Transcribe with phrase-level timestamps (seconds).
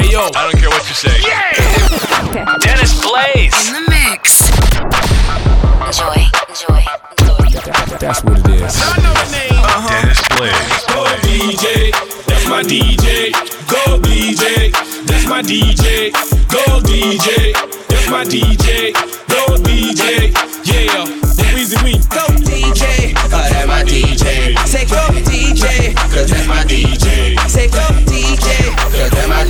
[0.00, 1.12] Hey yo, I don't care what you say.
[1.20, 2.56] Yeah!
[2.64, 3.68] Dennis Blaze.
[3.68, 4.48] In the mix.
[5.76, 6.80] Enjoy, enjoy,
[7.12, 7.52] enjoy.
[8.00, 8.80] That's what it is.
[8.80, 9.60] I know the name.
[9.60, 9.92] Uh-huh.
[9.92, 10.88] Dennis Blaze.
[10.88, 11.92] Go DJ,
[12.24, 13.36] that's my DJ.
[13.68, 14.72] Go DJ,
[15.04, 16.12] that's my DJ.
[16.48, 17.52] Go DJ,
[17.88, 18.94] that's my DJ.
[19.28, 20.32] Go DJ,
[20.64, 21.20] yeah.
[21.52, 21.92] Weezy we.
[22.08, 24.56] Go DJ, uh, that's my DJ.
[24.66, 24.96] Say go
[25.28, 27.36] DJ, cause that's my DJ.
[27.50, 28.99] Say go DJ, cause that's my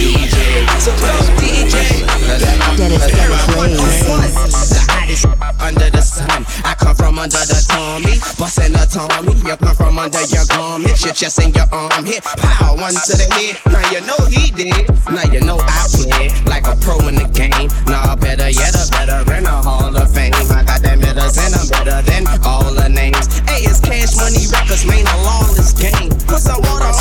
[0.01, 0.65] DJ.
[0.81, 3.05] So go DJ, cause Dennis.
[3.05, 6.47] The hottest under the sun.
[6.65, 9.37] I come from under the Tommy, bustin' a Tommy.
[9.45, 12.25] You come from under your garment, your chest and your arm hit.
[12.25, 13.61] Pow, one to the head.
[13.69, 14.89] Now you know he did.
[15.11, 17.69] Now you know I play like a pro in the game.
[17.87, 20.33] Nah, better yet, a better in a Hall of Fame.
[20.35, 23.39] I got that medicine, I'm better than all the names.
[23.47, 26.11] Hey, it's cash money records, man, a lawless game.
[26.27, 26.93] Put some water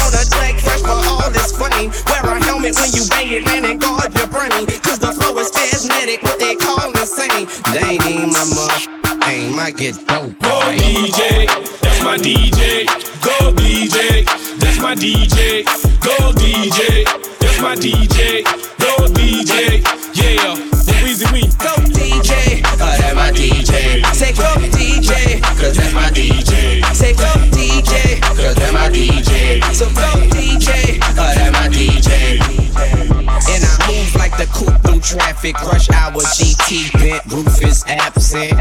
[2.69, 4.51] Helmet when you bang it, man, and guard your brain.
[4.81, 7.47] Cause the flow is spasmodic, what they call insane.
[7.73, 10.37] They ain't my mother, aim, I get dope.
[10.39, 10.77] Go boy.
[10.77, 11.47] DJ,
[11.81, 12.85] that's my DJ.
[13.21, 14.25] Go DJ,
[14.59, 15.65] that's my DJ.
[16.01, 17.05] Go DJ,
[17.39, 18.43] that's my DJ.
[18.77, 19.81] Go DJ,
[20.13, 20.55] yeah.
[21.01, 21.41] Weezy we.
[21.57, 24.03] Go DJ, uh, that's my DJ.
[24.03, 26.48] I Say go DJ, cause that's my DJ.
[35.09, 38.53] Traffic, rush hour GT bent, roof is absent.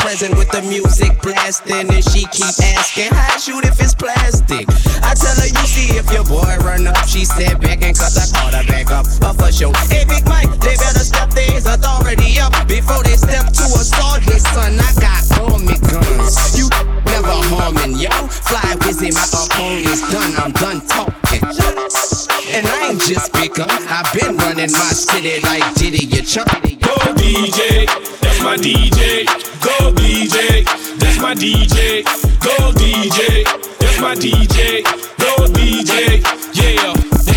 [0.00, 4.64] Present with the music blasting, and she keep asking, how shoot if it's plastic?
[5.04, 7.04] I tell her, you see if your boy run up.
[7.04, 9.04] She said, and cause I caught her back up.
[9.20, 13.52] But for sure, hey, Big Mike, they better step their authority up before they step
[13.52, 14.72] to a sergeant, son.
[14.80, 15.20] I got
[15.52, 16.56] army guns.
[16.56, 16.72] You
[17.04, 18.08] never harming, yo.
[18.32, 20.32] Fly Weezy, my opponent's done.
[20.40, 22.27] I'm done talking.
[22.50, 23.66] And I ain't just speaker.
[23.68, 26.48] I've been running my city like Diddy, you chump.
[26.48, 27.84] Go DJ,
[28.20, 29.26] that's my DJ.
[29.60, 30.64] Go DJ,
[30.98, 32.04] that's my DJ.
[32.40, 33.44] Go DJ,
[33.78, 34.82] that's my DJ.
[35.20, 36.24] Go DJ,
[36.56, 36.94] yeah.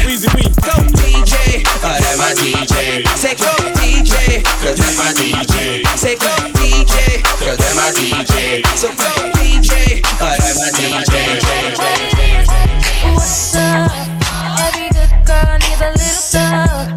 [0.08, 0.44] Weezy we.
[0.64, 3.06] Go DJ, uh, that's my DJ.
[3.18, 5.86] Say go DJ, cause that's my DJ.
[5.98, 8.66] Say go DJ, cause that's my DJ.
[8.78, 11.51] So go DJ, uh, that's my DJ.
[16.34, 16.91] Needs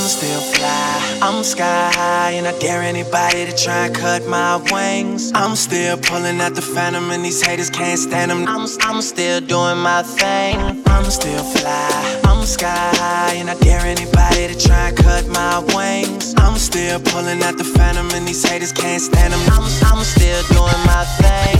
[0.00, 1.18] I'm still fly.
[1.20, 5.30] I'm sky high, and I dare anybody to try and cut my wings.
[5.34, 8.48] I'm still pulling out the phantom, and these haters can't stand them.
[8.48, 10.56] I'm, I'm still doing my thing.
[10.86, 12.20] I'm still fly.
[12.24, 16.34] I'm sky high, and I dare anybody to try and cut my wings.
[16.38, 19.40] I'm still pulling out the phantom, and these haters can't stand them.
[19.52, 21.58] I'm, I'm still doing my thing.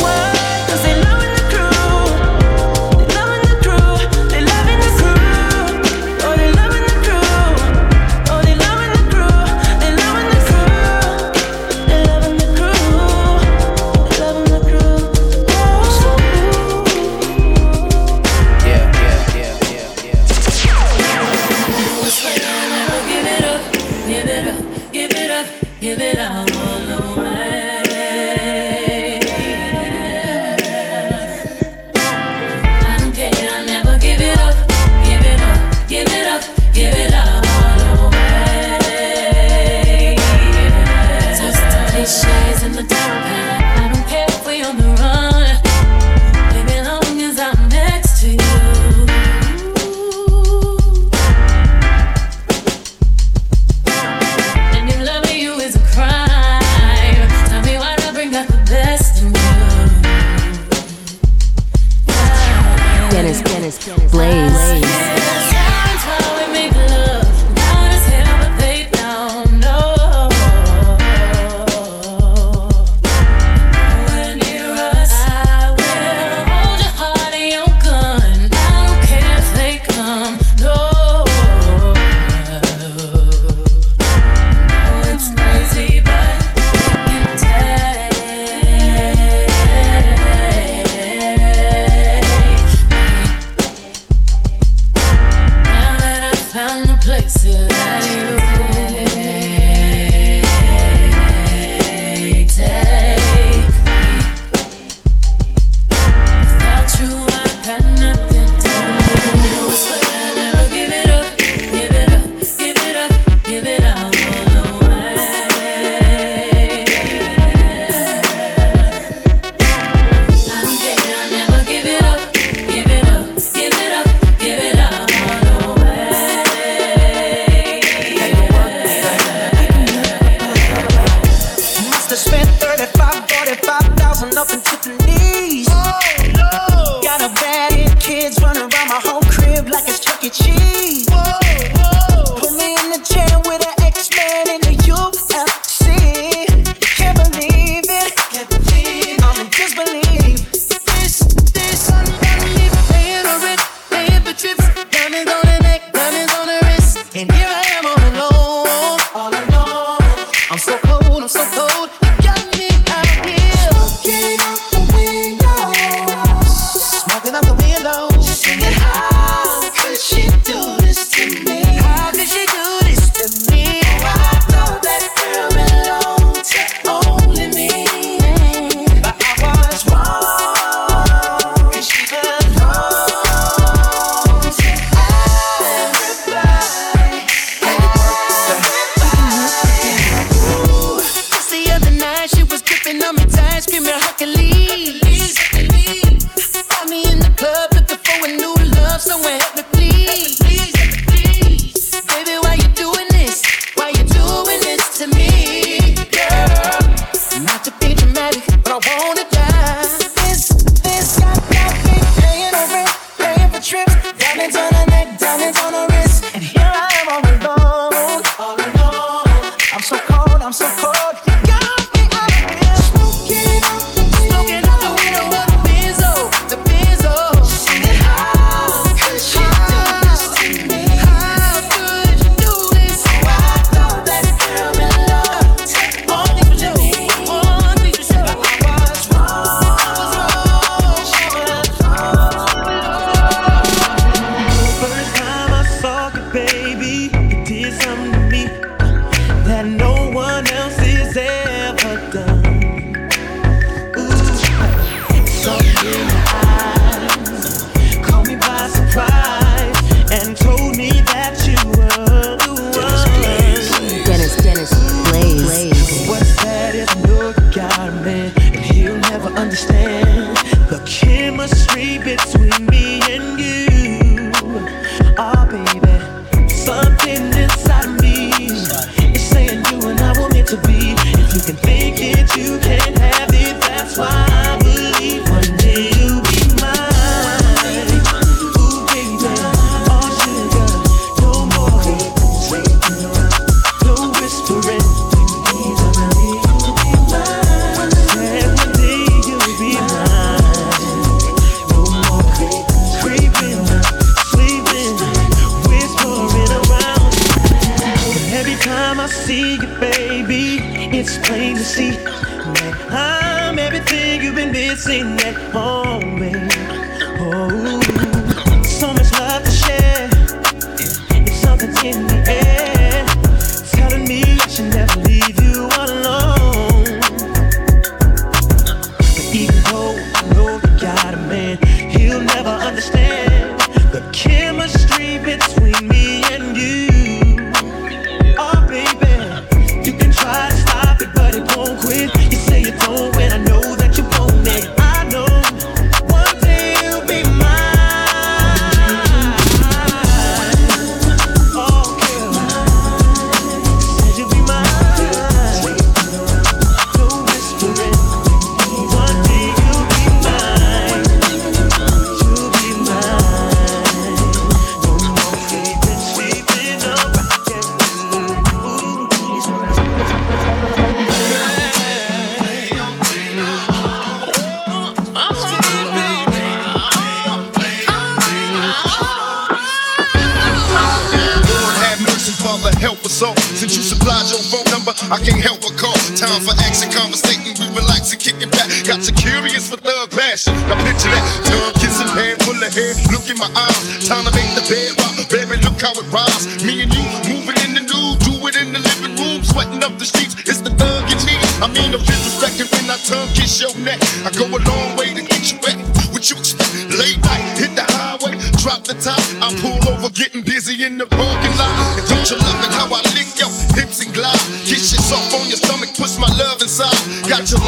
[0.00, 0.55] Whoa.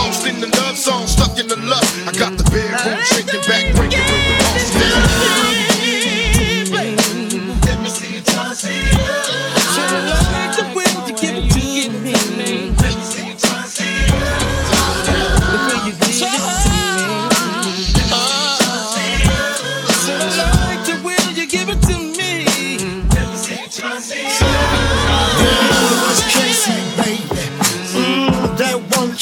[0.08, 0.47] Lost in the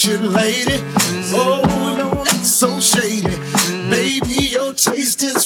[0.07, 0.83] you, lady.
[1.35, 1.63] Oh,
[1.99, 3.37] no, so shady.
[3.91, 5.46] Baby, your taste is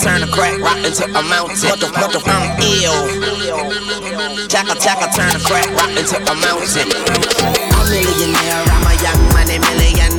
[0.00, 1.68] turn the crack rock into a mountain.
[1.68, 4.48] What the, what the, I'm ill.
[4.48, 6.88] Tackle, tackle, turn the crack rock into a mountain.
[6.88, 10.09] A millionaire, I'm a young money millionaire.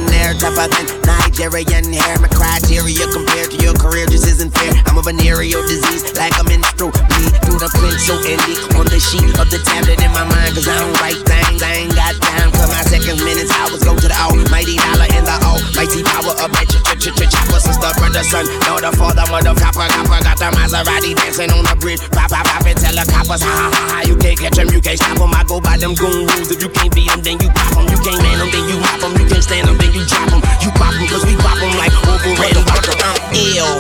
[0.42, 2.18] Tougher than Nigerian hair.
[2.18, 4.74] My criteria compared to your career just isn't fair.
[4.90, 9.30] I'm a venereal disease, like a menstrual bleed through the pencil indie on the sheet
[9.38, 10.58] of the tablet in my mind.
[10.58, 12.50] Cause I don't write things, I ain't got time.
[12.58, 16.50] Cause my seconds, minutes, hours go to the almighty dollar in the almighty power of
[16.50, 17.62] my ch ch ch chopper.
[17.62, 20.26] Sister, brother, son, the father, mother, copper, copper.
[20.26, 22.02] Got the Maserati dancing on the bridge.
[22.18, 24.11] Pop, pop, pop, and tell the coppers, ha, ha, ha, ha.
[24.12, 25.32] You can't catch 'em, you can't stop 'em.
[25.34, 26.52] I go by them goon rules.
[26.52, 27.88] If you can't beat 'em, then you pop 'em.
[27.88, 29.16] You can't man 'em, then you mop 'em.
[29.16, 30.42] You can't stand 'em, then you drop 'em.
[30.60, 32.92] You pop 'em, cause we pop 'em like over red and vodka.
[33.08, 33.72] I'm ill.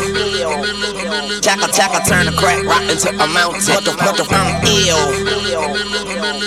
[1.41, 3.75] Tackle, tackle, turn the crack rock into a mountain.
[3.75, 5.03] What the, what the, I'm ill.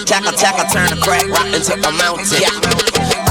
[0.07, 2.41] Tackle, tackle, turn the crack rock into a mountain.
[2.41, 2.57] Yeah.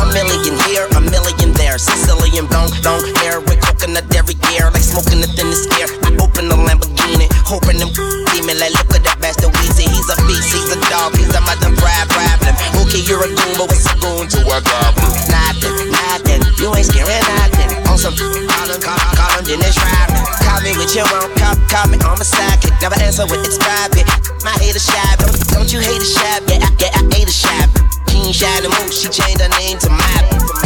[0.02, 1.82] A million here, a million there.
[1.82, 4.70] Sicilian bone, long hair with coconut every year.
[4.70, 5.90] Like smoking the thinnest air.
[6.06, 7.90] I open the Lamborghini, hoping them
[8.30, 8.62] demon.
[8.62, 9.90] Like, look at that bastard Weezy.
[9.90, 12.54] He's a beast, he's a dog, he's a mother brab, problem.
[12.86, 15.10] Okay, you're a goon, but what's a goon to a goblin?
[15.30, 16.42] Nothing, nothing.
[16.62, 17.70] You ain't scaring nothing.
[17.90, 20.22] On some call him, call, call him, then it's driving.
[20.46, 22.78] Call me with your own call, call me on my sidekick.
[22.82, 24.06] Never answer with it's private.
[24.46, 26.38] My hate a shy, don't, don't you hate a shy?
[26.46, 27.66] Yeah, I, yeah, I hate a shy.
[28.14, 30.63] She ain't shy the most, she changed her name to Map.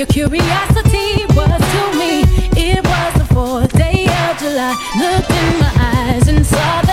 [0.00, 2.22] Your curiosity was to me.
[2.56, 4.74] It was the fourth day of July.
[4.98, 6.89] Looked in my eyes and saw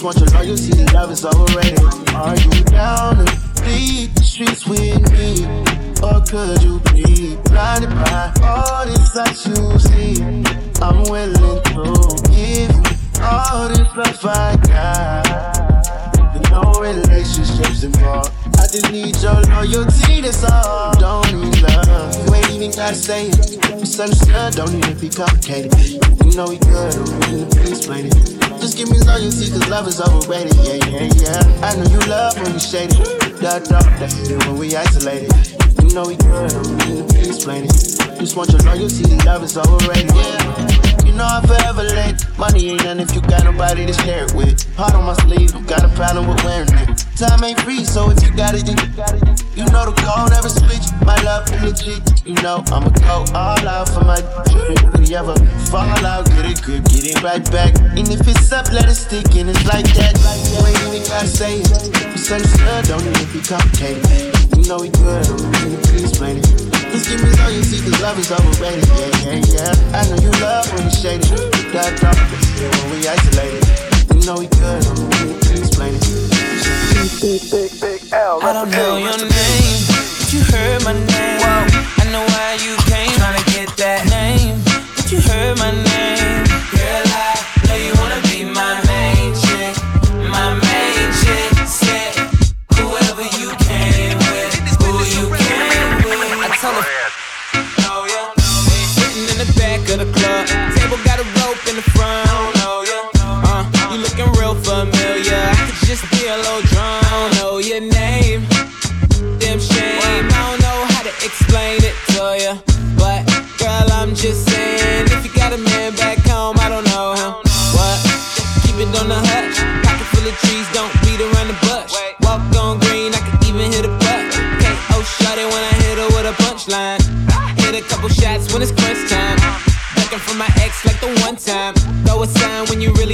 [0.00, 1.78] Just want your loyalty, love is overrated.
[2.14, 5.44] Are you down to bleed the streets with me?
[6.00, 10.16] Or could you be blinded by all this that you see?
[10.80, 16.32] I'm willing to give you all this love I got.
[16.32, 18.32] With no relationships involved.
[18.56, 20.94] I just need your loyalty, that's all.
[20.98, 22.26] Don't need love.
[22.26, 23.78] You ain't even gotta say it.
[23.78, 25.99] Misunderstood, don't need to be complicated.
[29.90, 30.54] Is overrated.
[30.62, 31.66] Yeah, yeah, yeah.
[31.66, 32.96] I know you love when we shaded.
[33.42, 35.34] Da da, da, hate it when we isolated.
[35.82, 37.74] You know we good, don't need to explain it.
[38.22, 40.14] Just want your loyalty, love is overrated.
[40.14, 41.04] Yeah.
[41.04, 42.22] You know I'm forever late.
[42.38, 44.62] Money ain't none if you got nobody to share it with.
[44.76, 47.04] Heart on my sleeve, you got a problem with wearing it.
[47.18, 49.42] Time ain't free, so if you got it, then you got it.
[49.56, 50.86] You know the code never switch.
[51.02, 52.19] My love is legit.
[52.30, 55.34] You know I'ma go all out for my If we ever
[55.66, 57.74] fall out, get it good, get it right back.
[57.98, 60.14] And if it's up, let it stick, and it's like that.
[60.46, 61.66] You ain't even gotta say it.
[62.14, 64.06] Misunderstood, don't need to be complicated.
[64.54, 66.46] You know we good, don't need to explain it.
[66.94, 68.86] Just give me loyalty, cause love is overrated.
[68.86, 69.98] Yeah, yeah, yeah.
[69.98, 71.34] I know you love when we shaded.
[71.74, 73.66] Da da, when we isolated.
[74.14, 76.06] You know we good, don't need to explain it.
[77.18, 78.38] Big, big, big L.
[78.38, 81.42] I don't know your name, but you heard my name.
[81.42, 81.79] I
[82.10, 83.09] know why you came,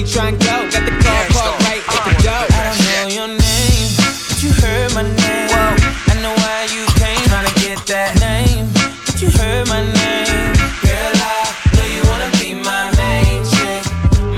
[0.06, 0.46] try and go.
[0.70, 2.44] Got the car parked right at the door.
[2.46, 3.88] I don't know your name,
[4.28, 5.48] but you heard my name.
[5.50, 5.76] Whoa.
[6.10, 8.70] I know why you came, tryna get that name,
[9.06, 10.52] but you heard my name.
[10.86, 13.82] Girl, I know you wanna be my main chick,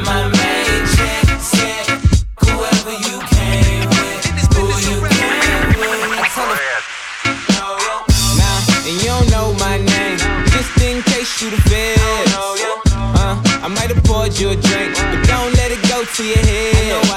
[0.09, 1.27] my main chick.
[1.41, 1.85] Said
[2.43, 4.25] whoever you came with,
[4.57, 6.01] who you came with.
[6.17, 6.81] I tell her.
[8.41, 10.19] Nah, and you don't know my name.
[10.49, 12.01] Just in case you the feds.
[13.21, 14.57] Uh, I might have poured you a
[16.19, 17.08] to your head.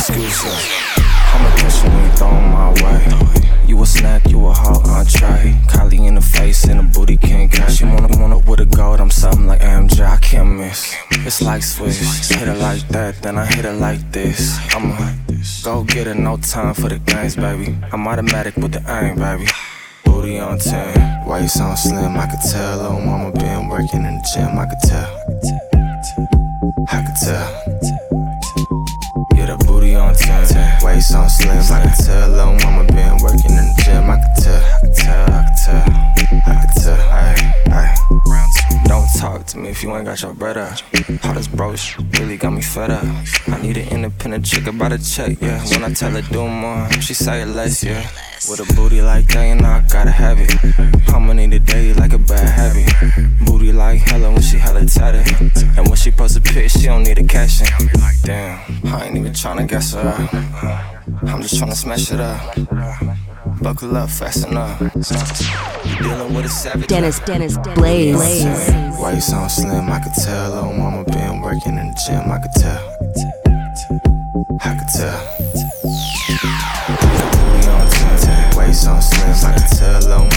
[0.00, 1.82] excuses.
[1.82, 3.04] when you thrown my way.
[3.66, 5.52] You a snack, you a hot entree.
[5.68, 7.76] Kylie in the face and a booty can't catch.
[7.76, 10.94] She wanna wanna with a gold, I'm something like MJ, I can't miss.
[11.26, 14.58] It's like switch, hit it like that, then I hit it like this.
[14.74, 14.96] I'ma
[15.62, 17.76] go get it, no time for the games, baby.
[17.92, 19.46] I'm automatic with the aim, baby
[20.04, 21.26] booty on 10.
[21.26, 22.80] Waist on slim, I could tell.
[22.80, 25.10] Oh, mama been working in the gym, I could tell.
[26.88, 27.99] I could tell
[30.90, 31.50] waist on slim.
[31.50, 34.10] I can tell little mama been working in the gym.
[34.10, 35.49] I can tell, I can tell, I can
[39.60, 40.78] me if you ain't got your bread up.
[41.24, 41.74] All this bro
[42.18, 43.04] really got me fed up.
[43.48, 45.64] I need an independent chick about a check, yeah.
[45.70, 48.08] When I tell her do more, she say it less, yeah.
[48.48, 50.50] With a booty like that, and I gotta have it.
[51.10, 53.46] How many today like a bad habit?
[53.46, 55.28] Booty like hella when she hella tatted.
[55.76, 57.66] And when she posts a pic, she don't need a caption.
[58.22, 60.28] Damn, I ain't even tryna guess her.
[61.22, 63.29] I'm just tryna smash it up.
[63.62, 64.80] Buckle up, fasten up.
[64.80, 64.90] You
[65.98, 66.86] dealing with a savage.
[66.86, 68.16] Dennis, Dennis, Blaze.
[68.16, 68.44] Blaze.
[68.98, 69.90] Why you sound slim?
[69.90, 70.50] I could tell.
[70.54, 72.30] Little mama been working in the gym.
[72.30, 72.80] I could tell.
[74.60, 75.20] I could tell.
[78.56, 79.34] Why you sound slim?
[79.44, 80.29] I could tell.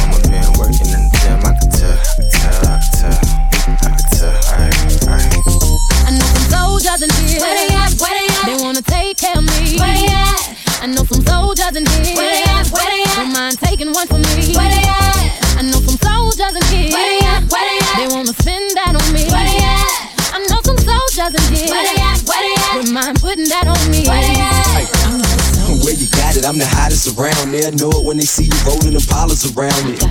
[26.38, 27.52] It, I'm the hottest around.
[27.52, 30.02] They'll know it when they see you rolling them polars around it.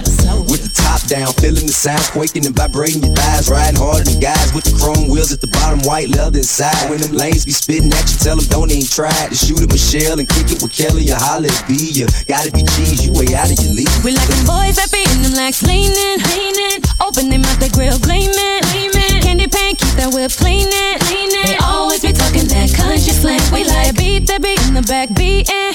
[0.46, 4.20] With the top down, feeling the sound, quaking and vibrating your thighs, riding harder than
[4.20, 6.90] guys with the chrome wheels at the bottom, white leather inside.
[6.90, 9.70] When them lanes be spitting at you, tell them don't even try to shoot at
[9.70, 11.74] Michelle and kick it with Kelly or holler at B.
[11.74, 13.90] You gotta be cheese, you way out of your league.
[14.02, 16.80] We like them boys that be in them legs leaning, leaning.
[17.02, 19.11] Open them out the grill gleaming, gleaming.
[19.32, 21.40] Candy paint, keep that whip cleaning, cleaning.
[21.48, 23.40] They always be talking that country slang.
[23.48, 25.72] We like beat that beat in the back beating.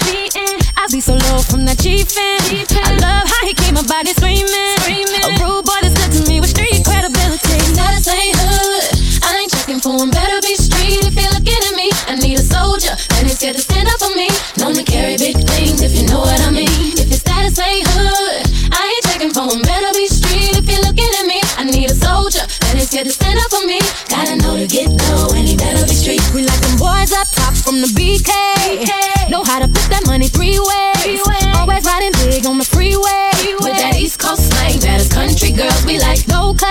[0.77, 2.37] I be so low from that chiefin'.
[2.37, 5.25] I love how he keep my body screaming, screaming.
[5.25, 7.57] A rude boy that's good to me with street credibility.
[7.73, 9.25] Status ain't hood.
[9.25, 10.13] I ain't checking for him.
[10.13, 11.89] Better be street if you're looking at me.
[12.05, 13.76] I need a soldier and he's scared to stand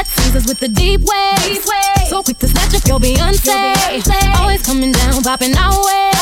[0.06, 1.66] teasers with the deep waves.
[2.08, 3.74] So quick to snatch up your Beyonce.
[4.38, 6.12] Always coming down, popping our way.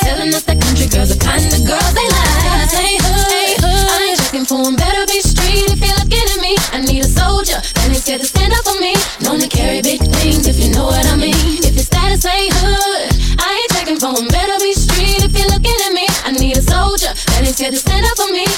[0.00, 2.72] Telling us that country girls are kind of girls they like.
[2.76, 3.64] Ain't hood.
[3.64, 4.76] I ain't checking for him.
[4.76, 6.56] Better be street if you're looking at me.
[6.72, 8.96] I need a soldier and he's scared to stand up for me.
[9.20, 11.60] Known to carry big things if you know what I mean.
[11.64, 14.16] If your status ain't hood, I ain't checking for.
[14.32, 16.06] Better be street if you're looking at me.
[16.24, 18.48] I need a soldier and he's scared to stand up for me.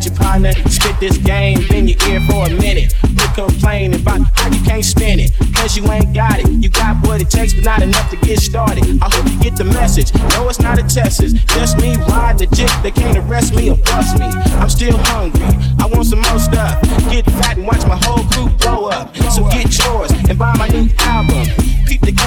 [0.00, 2.94] At your partner, spit this game in your ear for a minute.
[3.02, 5.32] Quit complaining about how you can't spin it.
[5.54, 6.48] Cause you ain't got it.
[6.48, 8.84] You got what it takes, but not enough to get started.
[9.02, 10.14] I hope you get the message.
[10.30, 12.70] No, it's not a test, it's just me riding the jig.
[12.82, 14.26] They can't arrest me or bust me.
[14.26, 15.42] I'm still hungry.
[15.78, 16.80] I want some more stuff.
[17.10, 19.14] Get fat and watch my whole crew blow up.
[19.30, 21.79] So get yours and buy my new album.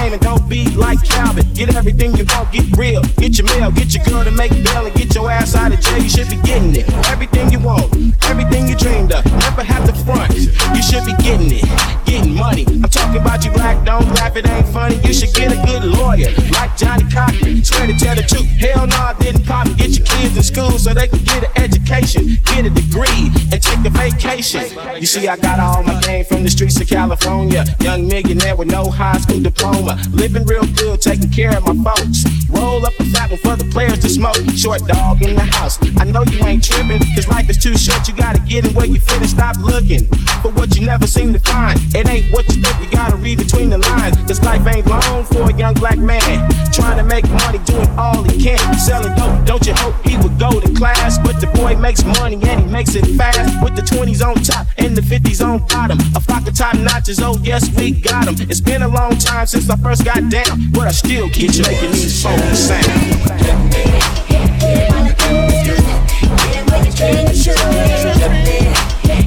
[0.04, 1.46] Game and don't be like Calvin.
[1.54, 3.00] Get everything you want, get real.
[3.16, 5.80] Get your mail, get your girl to make bail and get your ass out of
[5.80, 5.96] jail.
[5.96, 6.86] You should be getting it.
[7.08, 7.88] Everything you want,
[8.24, 9.24] everything you dreamed of.
[9.24, 10.34] Never have to front.
[10.34, 11.64] You should be getting it,
[12.04, 12.66] getting money.
[12.68, 14.96] I'm talking about you black, don't laugh, it ain't funny.
[15.04, 17.64] You should get a good lawyer, like Johnnie Cochran.
[17.64, 19.68] Swear to tell the truth, hell no, I didn't pop.
[19.78, 23.62] Get your kids in school so they can get an education, get a degree, and
[23.62, 24.68] take a vacation.
[25.00, 27.64] You see, I got all my game from the streets of California.
[27.80, 29.93] Young millionaire with no high school diploma.
[30.12, 32.24] Living real good, taking care of my folks.
[32.50, 34.36] Roll up a fat one for the players to smoke.
[34.54, 35.78] Short dog in the house.
[35.98, 38.06] I know you ain't tripping, cause life is too short.
[38.08, 40.06] You gotta get in where you fit and stop looking
[40.42, 41.78] for what you never seem to find.
[41.94, 44.16] It ain't what you think, you gotta read between the lines.
[44.28, 46.48] Cause life ain't long for a young black man.
[46.72, 48.58] Trying to make money, doing all he can.
[48.78, 51.18] Selling dope, don't you hope he would go to class?
[51.18, 53.62] But the boy makes money and he makes it fast.
[53.62, 55.98] With the 20s on top and the 50s on bottom.
[56.14, 58.34] A flock of top notches, oh yes, we got him.
[58.48, 61.92] It's been a long time since I first got down, but I still keep making
[61.92, 62.70] these phones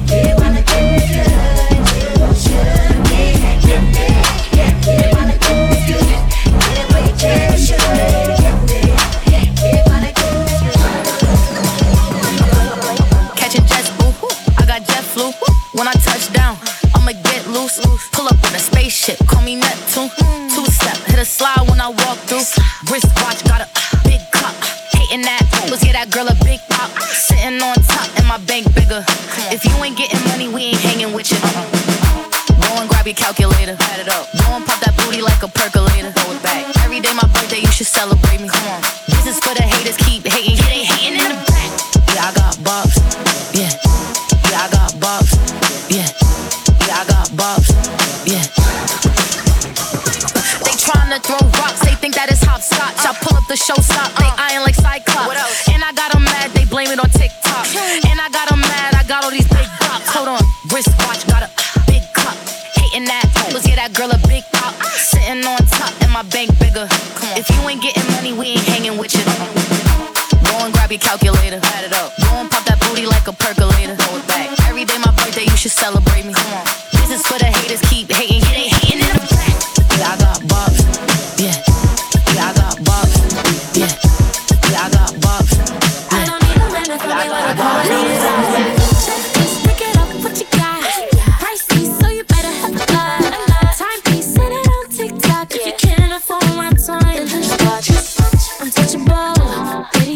[0.08, 1.07] Catching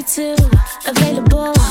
[0.03, 0.35] too
[0.87, 1.62] available.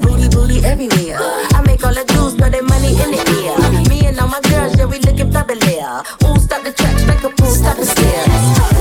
[0.00, 1.18] Booty, booty everywhere.
[1.54, 3.88] I make all the dudes throw their money in the air.
[3.88, 6.04] Me and all my girls, yeah, we looking fabulous.
[6.24, 8.24] Ooh, stop the track, make a pool, stop the scare.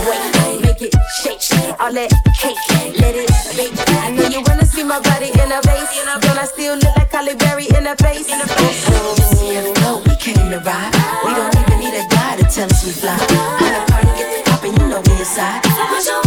[0.08, 2.58] Wait, make it shake, shake all that cake,
[3.00, 3.74] let it bake.
[3.90, 5.92] I you wanna see my body in a vase.
[6.22, 8.28] Girl, I still look like Halle Berry in a face.
[8.30, 10.92] Oh, no, we came to ride.
[11.26, 13.18] We don't even need a guy to tell us we fly.
[13.60, 16.27] When the party gets and you know we inside.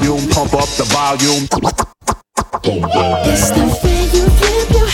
[0.00, 1.44] volume, pump up the volume.
[2.64, 4.26] It's the way you
[4.72, 4.88] your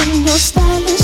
[0.00, 0.97] and your style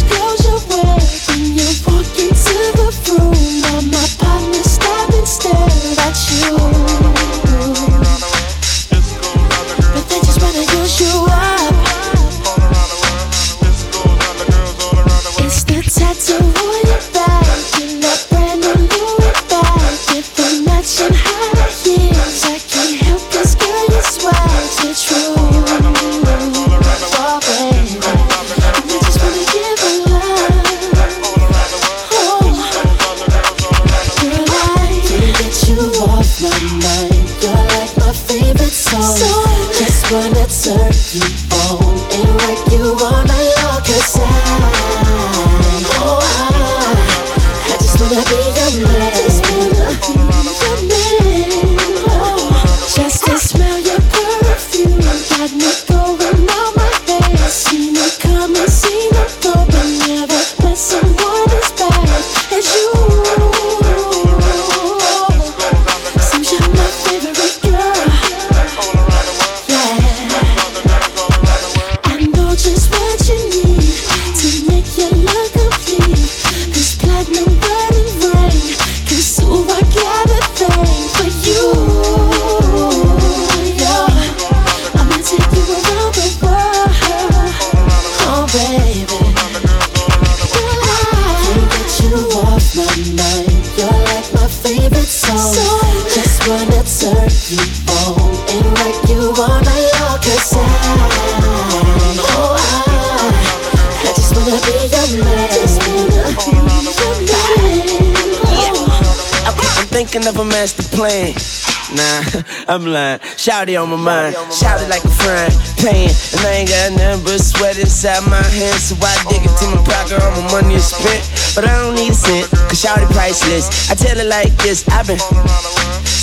[112.66, 113.20] I'm lying.
[113.36, 114.36] Shouty on my mind.
[114.48, 115.52] Shouty like a friend.
[115.76, 116.08] Pain.
[116.32, 118.88] And I ain't got nothing but sweat inside my hands.
[118.88, 120.22] So I dig into my pocket.
[120.22, 121.22] All my money is spent.
[121.54, 122.48] But I don't need a cent.
[122.50, 123.90] Cause shouty priceless.
[123.90, 124.88] I tell it like this.
[124.88, 125.20] I've been.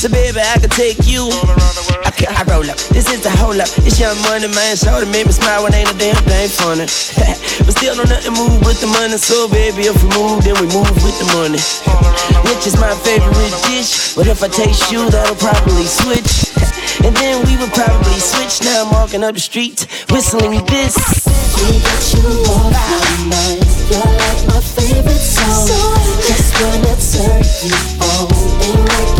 [0.01, 1.29] So baby, I could take you.
[1.29, 2.77] I, can, I roll up.
[2.89, 3.69] This is the whole up.
[3.85, 4.73] It's your money, man.
[4.73, 6.89] Shoulder made me smile when ain't no damn thing funny.
[7.61, 9.21] but still, don't nothing move with the money.
[9.21, 11.61] So baby, if we move, then we move with the money.
[12.49, 14.17] Which is my favorite dish.
[14.17, 16.30] But if I taste you, that'll probably switch.
[17.03, 18.61] And then we would probably switch.
[18.61, 20.95] Now I'm walking up the street, whistling this.
[21.57, 22.71] We got you all.
[23.91, 25.67] You're like my favorite song.
[26.23, 27.75] Just wanna turn you
[28.05, 28.29] on.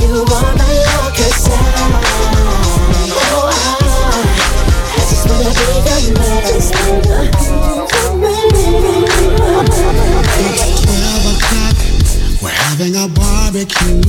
[0.01, 0.25] You oh,
[3.51, 3.53] I,
[5.09, 6.41] just wanna be your man.
[6.55, 6.69] It's
[10.85, 11.75] 12 o'clock.
[12.41, 14.01] We're having a barbecue.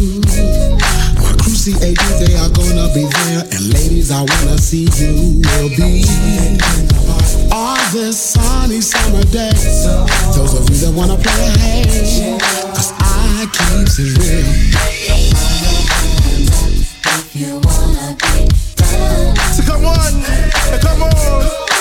[1.43, 3.43] My crew CAD, they are gonna be there.
[3.51, 6.05] And ladies, I wanna see you will be.
[7.51, 9.51] On this sunny summer day.
[10.37, 12.39] Those of you that wanna play, hey.
[12.75, 14.47] Cause I keeps it real.
[17.35, 19.37] You wanna be down.
[19.53, 21.72] So come on, now come on.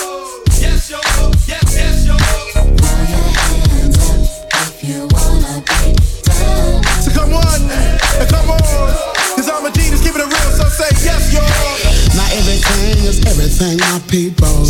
[13.11, 14.63] Is everything, my people.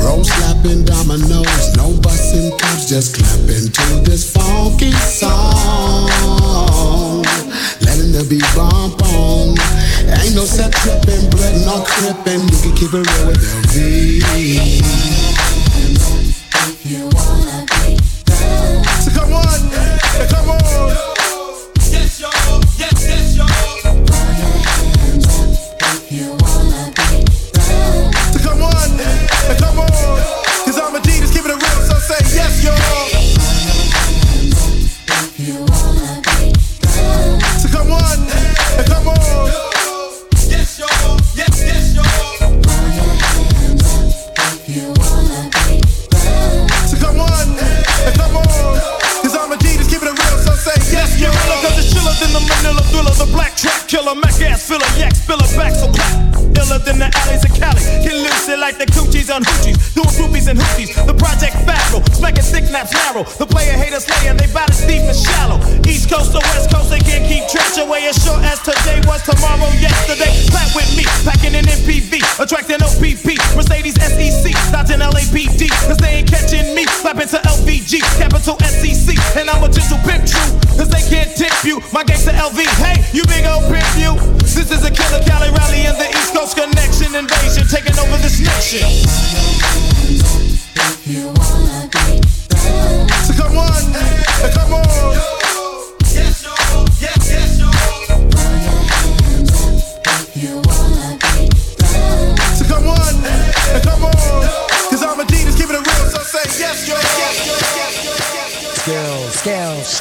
[0.00, 6.08] Bro slapping dominoes, no busting caps, just clapping to this funky song.
[7.84, 9.56] Letting the beat bump on.
[10.08, 12.40] Ain't no set tripping, blood no crippin'.
[12.48, 13.76] You can keep it real with LV.
[14.38, 15.27] You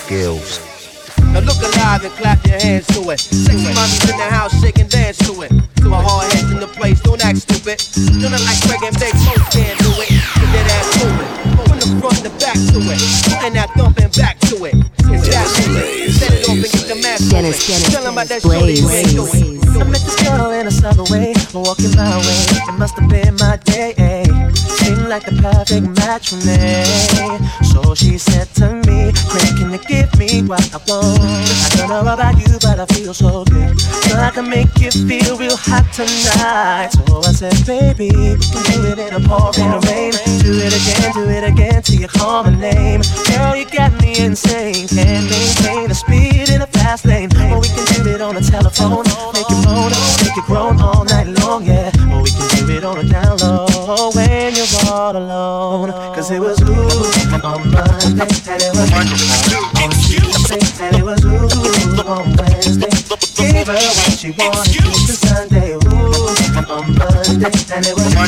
[0.07, 1.27] skills, skills.
[1.33, 3.19] Now look alive and clap your hands to it.
[3.19, 5.51] Sexy mommies in the house, shake and dance to it.
[5.83, 7.77] To my hard heads in the place, don't act stupid.
[8.15, 10.09] Doing it like Craig and Big, most can't do it.
[10.39, 11.31] Put that ass moving.
[11.67, 12.99] From the front to back to it.
[13.27, 14.75] Putting that thumping back to it.
[15.11, 16.11] It's that easy.
[16.11, 17.83] Set it off and get the mask Dennis, moving.
[17.83, 18.79] Dennis, Tell 'em about that Blaze.
[18.79, 19.59] shorty you ain't doing.
[19.75, 22.39] I met this girl in a subway, walking my way.
[22.63, 24.26] It must have been my day.
[24.87, 26.63] Seemed like the perfect match for me.
[27.75, 31.19] So she said to me, Craig, can you give me what I want?
[31.19, 33.77] I don't know about you, but I feel so good.
[34.07, 36.95] So I can make you feel real hot tonight.
[36.95, 40.15] So I said, baby, we can do it in a pouring rain.
[40.39, 43.01] Do it again, do it again till you call my name.
[43.27, 44.87] Girl, you got me insane.
[44.87, 47.27] Can't maintain the speed in a fast lane.
[47.51, 49.03] Or we can do it on the telephone.
[49.35, 49.91] Make it moan,
[50.23, 51.91] make it groan all night long, yeah.
[52.07, 55.91] Or we can do it on a down low when you're all alone.
[56.13, 56.67] Cause it was ooh
[57.43, 59.07] on Monday, and it was on
[60.03, 62.89] Tuesday, and it was ooh on Wednesday.
[63.35, 65.79] Gave her what she wanted to Sunday, ooh
[66.67, 68.19] on Monday, and it was ooh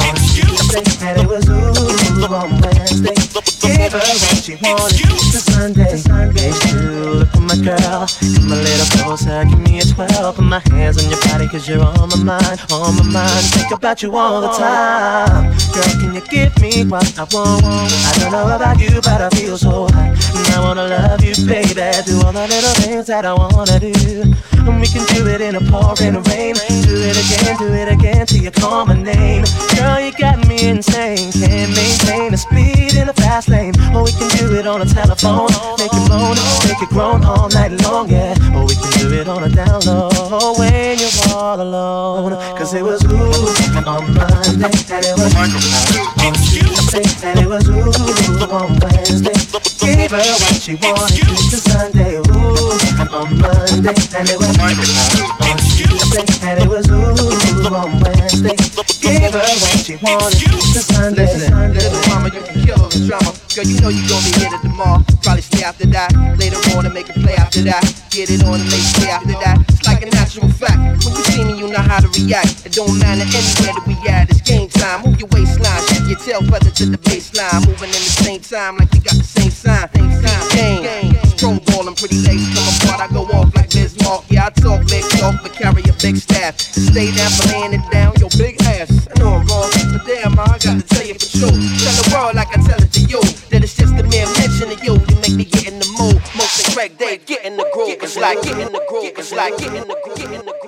[0.00, 2.57] on Tuesday, and it was ooh on
[3.00, 3.14] Wednesday.
[3.60, 5.96] Gave her what she wanted to Sunday.
[5.96, 10.36] Sunday, you look at my girl, come a little closer, give me a twelve.
[10.36, 13.44] Put my hands on your body, cause you're on my mind, on my mind.
[13.52, 15.52] Think about you all the time.
[15.72, 17.64] Girl, can you give me what I want?
[17.64, 20.08] I don't know about you, but I feel so high.
[20.08, 21.74] And I wanna love you, baby.
[22.06, 24.34] Do all the little things that I wanna do.
[24.68, 26.54] And we can do it in a pouring rain.
[26.84, 29.44] Do it again, do it again till you call my name.
[29.76, 31.32] Girl, you got me insane.
[31.32, 33.72] Can't maintain the speed in the fast lane.
[33.94, 35.48] Or we can do it on a telephone.
[35.80, 36.36] Make it moan,
[36.68, 38.36] make it groan all night long, yeah.
[38.54, 42.32] Or we can do it on a down low when you're all alone.
[42.58, 45.48] Cause it was ooh on Monday, and it was ooh
[46.20, 47.88] on Tuesday, and it was ooh
[48.52, 49.32] on Wednesday.
[49.80, 52.68] Gave her what she wanted to Sunday, ooh
[53.16, 55.54] on Monday, and it was microphone.
[55.54, 60.28] Excuse me ooh on and it was ooh she wanna
[61.14, 63.32] Listen, little mama, you can kill all the drama.
[63.54, 65.02] Girl, you know you gon' be the mall.
[65.22, 66.12] Probably stay after that.
[66.38, 67.82] Later on and make a play after that.
[68.10, 69.58] Get it on and make stay after that.
[69.68, 70.78] It's like a natural fact.
[71.02, 72.66] When you see me, you know how to react.
[72.66, 74.30] It don't matter anywhere that we at.
[74.30, 75.02] It's game time.
[75.02, 77.66] Move your waistline, shake your tail feather to the baseline.
[77.66, 79.88] Moving in the same time like you got the same sign.
[80.52, 81.16] Same game.
[81.32, 82.44] Stroll ballin' pretty late.
[82.52, 84.28] Come apart, I go off like Bismarck.
[84.28, 86.60] Yeah, I talk big talk, but carry a big staff.
[86.60, 88.14] Stay down for laying it down.
[88.20, 89.08] Your big ass.
[89.08, 91.50] I know I'm wrong, but damn, I gotta tell you for sure.
[91.50, 93.20] Tell the world like I tell it to you.
[93.50, 94.94] That it's just a mere mention of you.
[94.94, 96.20] You make me get in the mood.
[96.36, 97.96] Most Greg Dave, get in the groove.
[98.02, 99.12] It's like get in the groove.
[99.16, 100.18] It's like get in the groove.
[100.18, 100.67] Get in the